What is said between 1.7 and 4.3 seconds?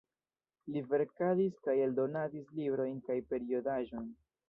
eldonadis librojn kaj periodaĵojn.